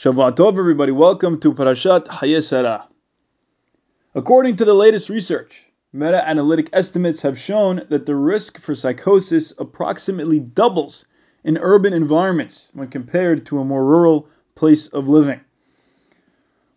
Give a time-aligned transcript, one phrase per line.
[0.00, 0.92] Shavua Tov, everybody.
[0.92, 2.88] Welcome to Parashat Hayye Sarah.
[4.14, 10.40] According to the latest research, meta-analytic estimates have shown that the risk for psychosis approximately
[10.40, 11.04] doubles
[11.44, 15.42] in urban environments when compared to a more rural place of living.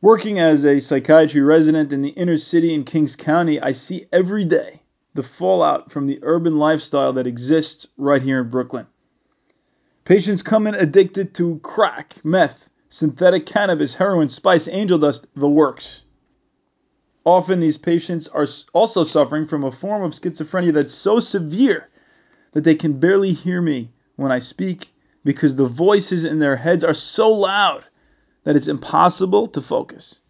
[0.00, 4.44] Working as a psychiatry resident in the inner city in Kings County, I see every
[4.44, 4.82] day
[5.14, 8.88] the fallout from the urban lifestyle that exists right here in Brooklyn.
[10.04, 16.04] Patients come in addicted to crack, meth, synthetic cannabis, heroin, spice, angel dust, the works.
[17.24, 21.88] Often these patients are also suffering from a form of schizophrenia that's so severe
[22.52, 24.92] that they can barely hear me when I speak
[25.24, 27.82] because the voices in their heads are so loud
[28.44, 30.20] that it's impossible to focus.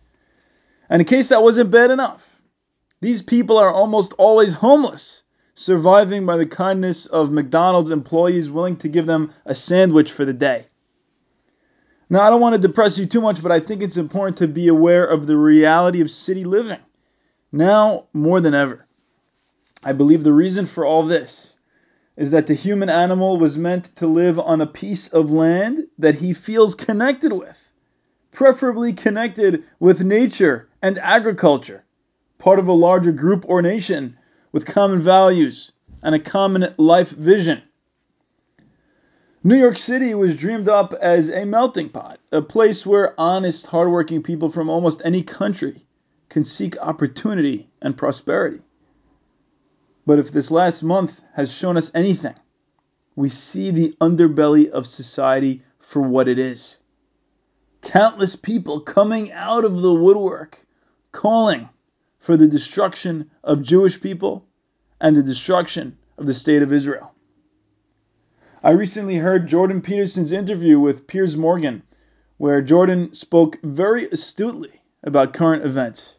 [0.88, 2.40] And in case that wasn't bad enough,
[3.00, 8.88] these people are almost always homeless, surviving by the kindness of McDonald's employees willing to
[8.88, 10.66] give them a sandwich for the day.
[12.12, 14.46] Now, I don't want to depress you too much, but I think it's important to
[14.46, 16.80] be aware of the reality of city living.
[17.50, 18.86] Now, more than ever,
[19.82, 21.56] I believe the reason for all this
[22.18, 26.16] is that the human animal was meant to live on a piece of land that
[26.16, 27.72] he feels connected with,
[28.30, 31.82] preferably connected with nature and agriculture,
[32.36, 34.18] part of a larger group or nation
[34.52, 35.72] with common values
[36.02, 37.62] and a common life vision.
[39.44, 44.22] New York City was dreamed up as a melting pot, a place where honest, hardworking
[44.22, 45.84] people from almost any country
[46.28, 48.60] can seek opportunity and prosperity.
[50.06, 52.36] But if this last month has shown us anything,
[53.16, 56.78] we see the underbelly of society for what it is.
[57.80, 60.64] Countless people coming out of the woodwork,
[61.10, 61.68] calling
[62.20, 64.46] for the destruction of Jewish people
[65.00, 67.11] and the destruction of the state of Israel.
[68.64, 71.82] I recently heard Jordan Peterson's interview with Piers Morgan,
[72.36, 76.14] where Jordan spoke very astutely about current events.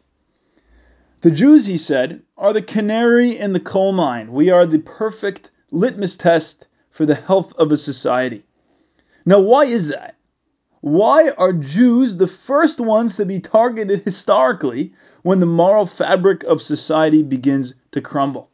[1.22, 4.30] The Jews, he said, are the canary in the coal mine.
[4.30, 8.44] We are the perfect litmus test for the health of a society.
[9.24, 10.16] Now, why is that?
[10.82, 16.60] Why are Jews the first ones to be targeted historically when the moral fabric of
[16.60, 18.50] society begins to crumble?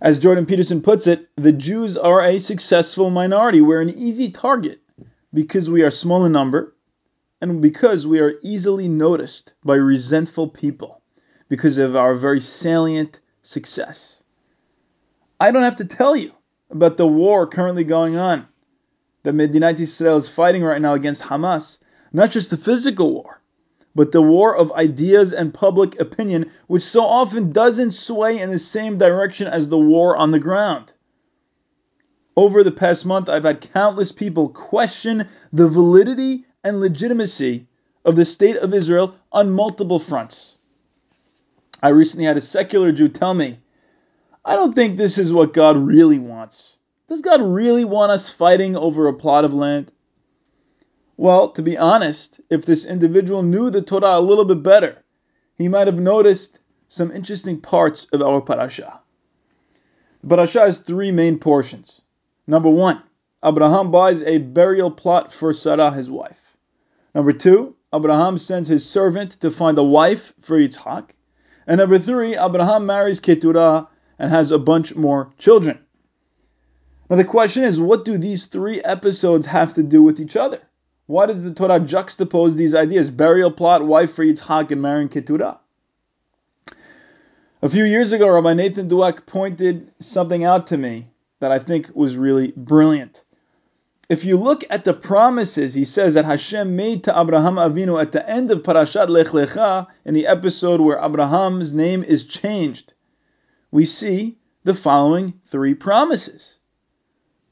[0.00, 3.62] As Jordan Peterson puts it, the Jews are a successful minority.
[3.62, 4.80] We're an easy target
[5.32, 6.74] because we are small in number
[7.40, 11.00] and because we are easily noticed by resentful people
[11.48, 14.22] because of our very salient success.
[15.40, 16.32] I don't have to tell you
[16.70, 18.46] about the war currently going on
[19.22, 21.78] that Medinat Israel is fighting right now against Hamas.
[22.12, 23.40] Not just the physical war,
[23.96, 28.58] but the war of ideas and public opinion, which so often doesn't sway in the
[28.58, 30.92] same direction as the war on the ground.
[32.36, 37.68] Over the past month, I've had countless people question the validity and legitimacy
[38.04, 40.58] of the state of Israel on multiple fronts.
[41.82, 43.60] I recently had a secular Jew tell me,
[44.44, 46.76] I don't think this is what God really wants.
[47.08, 49.90] Does God really want us fighting over a plot of land?
[51.16, 55.02] Well, to be honest, if this individual knew the Torah a little bit better,
[55.56, 59.00] he might have noticed some interesting parts of our parasha.
[60.22, 62.02] The parasha has three main portions.
[62.46, 63.02] Number one,
[63.42, 66.56] Abraham buys a burial plot for Sarah, his wife.
[67.14, 71.10] Number two, Abraham sends his servant to find a wife for Yitzhak.
[71.66, 73.88] And number three, Abraham marries Keturah
[74.18, 75.78] and has a bunch more children.
[77.08, 80.60] Now the question is, what do these three episodes have to do with each other?
[81.06, 83.10] Why does the Torah juxtapose these ideas?
[83.10, 85.58] Burial plot, wife for Yitzhak, and marrying Keturah.
[87.62, 91.08] A few years ago, Rabbi Nathan Dueck pointed something out to me
[91.40, 93.24] that I think was really brilliant
[94.08, 98.12] if you look at the promises he says that Hashem made to Abraham Avinu at
[98.12, 102.94] the end of Parashat Lech Lecha, in the episode where Abraham's name is changed,
[103.72, 106.58] we see the following three promises.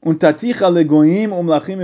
[0.05, 1.81] Umlachim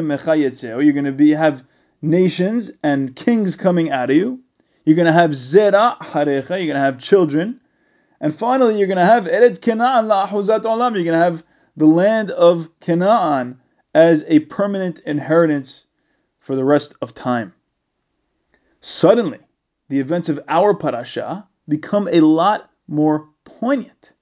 [0.74, 1.64] oh, You're going to be have
[2.02, 4.40] nations and kings coming out of you.
[4.86, 6.50] You're going to have zera harecha.
[6.50, 7.60] You're going to have children,
[8.20, 10.94] and finally you're going to have eretz Canaan la'ahuzat olam.
[10.94, 11.44] You're going to have
[11.76, 13.60] the land of Canaan
[13.94, 15.86] as a permanent inheritance
[16.40, 17.54] for the rest of time.
[18.82, 19.40] Suddenly,
[19.90, 24.14] the events of our parasha become a lot more poignant.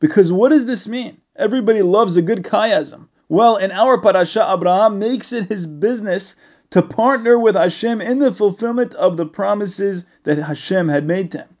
[0.00, 1.20] Because what does this mean?
[1.34, 3.08] Everybody loves a good chiasm.
[3.28, 6.36] Well, in our parasha, Abraham makes it his business
[6.70, 11.38] to partner with Hashem in the fulfillment of the promises that Hashem had made to
[11.38, 11.56] him.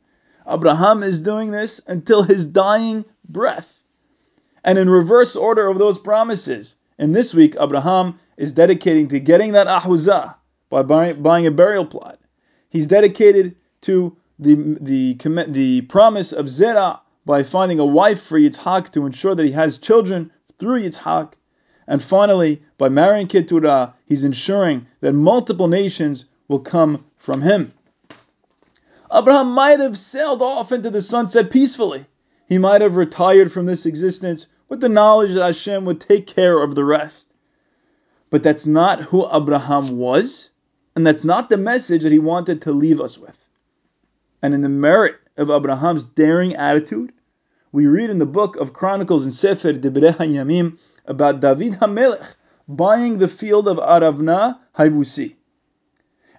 [0.48, 3.82] Abraham is doing this until his dying breath.
[4.62, 9.52] And in reverse order of those promises, in this week, Abraham is dedicating to getting
[9.52, 10.34] that ahuzah,
[10.68, 12.18] by buying a burial plot.
[12.68, 15.16] He's dedicated to the, the,
[15.48, 19.78] the promise of Zerah by finding a wife for Yitzhak to ensure that he has
[19.78, 21.34] children through Yitzhak.
[21.88, 27.72] And finally, by marrying Keturah, he's ensuring that multiple nations will come from him.
[29.12, 32.06] Abraham might have sailed off into the sunset peacefully.
[32.48, 36.60] He might have retired from this existence with the knowledge that Hashem would take care
[36.60, 37.32] of the rest.
[38.30, 40.50] But that's not who Abraham was,
[40.96, 43.38] and that's not the message that he wanted to leave us with.
[44.42, 47.12] And in the merit of Abraham's daring attitude,
[47.70, 52.34] we read in the book of Chronicles in Sefer Debrei Hayamim about David HaMelech
[52.68, 55.36] buying the field of Aravna Haivusi.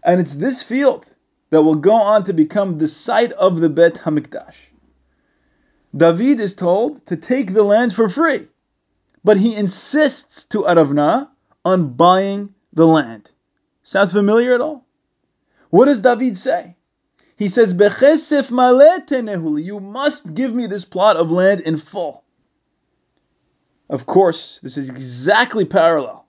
[0.03, 1.05] And it's this field
[1.49, 4.55] that will go on to become the site of the Bet HaMikdash.
[5.95, 8.47] David is told to take the land for free,
[9.23, 11.29] but he insists to Aravna
[11.63, 13.31] on buying the land.
[13.83, 14.85] Sound familiar at all?
[15.69, 16.75] What does David say?
[17.37, 22.23] He says, you must give me this plot of land in full.
[23.89, 26.27] Of course, this is exactly parallel.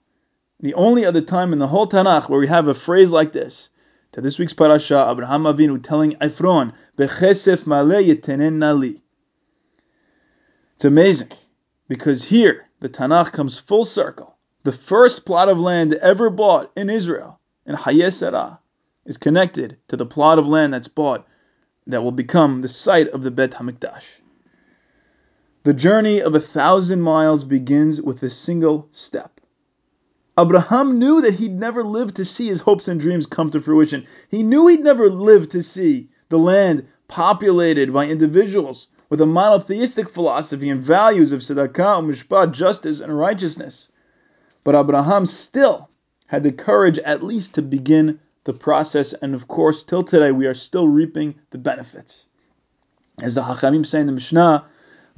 [0.61, 3.69] The only other time in the whole Tanakh where we have a phrase like this,
[4.13, 9.01] to this week's parasha, Abraham Avinu telling Ephron, Bechesef male nali.
[10.75, 11.31] It's amazing,
[11.87, 14.37] because here, the Tanakh comes full circle.
[14.63, 18.59] The first plot of land ever bought in Israel, in Hayye Sarah,
[19.05, 21.27] is connected to the plot of land that's bought
[21.87, 24.21] that will become the site of the Bet HaMikdash.
[25.69, 29.39] The journey of a thousand miles begins with a single step.
[30.35, 34.07] Abraham knew that he'd never live to see his hopes and dreams come to fruition.
[34.29, 40.09] He knew he'd never live to see the land populated by individuals with a monotheistic
[40.09, 43.91] philosophy and values of tzedakah, mishpat, justice, and righteousness.
[44.63, 45.87] But Abraham still
[46.25, 50.47] had the courage at least to begin the process, and of course, till today, we
[50.47, 52.27] are still reaping the benefits.
[53.21, 54.65] As the Hachamim say in the Mishnah,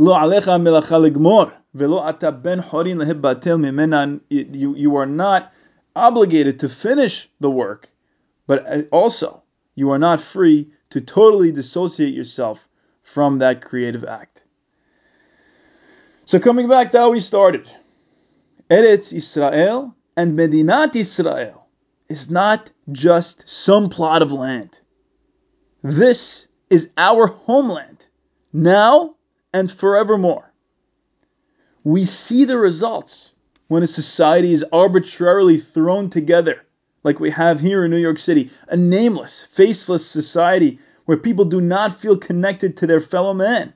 [0.02, 4.20] Lo alecha melacha legmor, velo ata ben horin lehibatel mimena.
[4.30, 5.54] You are not
[5.96, 7.88] obligated to finish the work,
[8.48, 9.44] but also
[9.76, 12.68] you are not free to totally dissociate yourself
[13.04, 14.44] from that creative act.
[16.26, 17.70] So coming back to how we started,
[18.72, 21.68] Eretz Israel and Medinat Israel
[22.10, 24.72] is not just some plot of land.
[25.84, 28.08] This is our homeland,
[28.52, 29.18] now
[29.54, 30.52] and forevermore.
[31.84, 33.34] We see the results
[33.68, 36.62] when a society is arbitrarily thrown together,
[37.04, 41.60] like we have here in New York City, a nameless, faceless society where people do
[41.60, 43.74] not feel connected to their fellow man,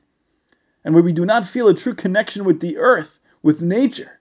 [0.83, 4.19] and where we do not feel a true connection with the earth, with nature.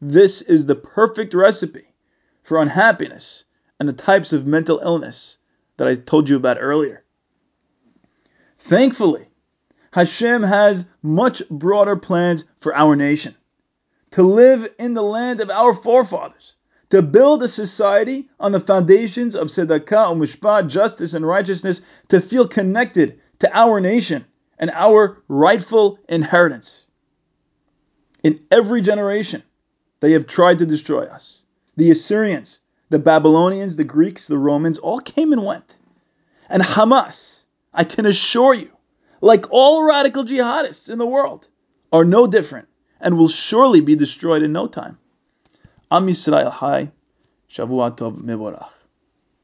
[0.00, 1.94] This is the perfect recipe
[2.42, 3.44] for unhappiness
[3.78, 5.38] and the types of mental illness
[5.76, 7.04] that I told you about earlier.
[8.58, 9.28] Thankfully,
[9.96, 13.34] Hashem has much broader plans for our nation.
[14.10, 16.56] To live in the land of our forefathers,
[16.90, 22.46] to build a society on the foundations of tzedakah, mishpat, justice, and righteousness, to feel
[22.46, 24.26] connected to our nation
[24.58, 26.86] and our rightful inheritance.
[28.22, 29.42] In every generation,
[30.00, 31.46] they have tried to destroy us.
[31.76, 32.60] The Assyrians,
[32.90, 35.74] the Babylonians, the Greeks, the Romans all came and went.
[36.50, 38.75] And Hamas, I can assure you,
[39.26, 41.48] like all radical jihadists in the world,
[41.92, 42.68] are no different
[43.00, 44.98] and will surely be destroyed in no time.
[45.90, 46.90] Am Yisrael Chai,
[47.50, 48.70] Shavua Tov Mevorach.